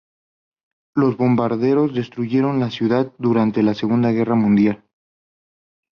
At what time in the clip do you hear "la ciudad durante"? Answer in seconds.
2.59-3.61